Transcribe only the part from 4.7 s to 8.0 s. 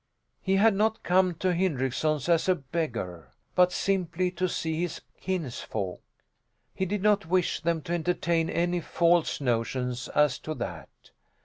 his kinsfolk. He did not wish them to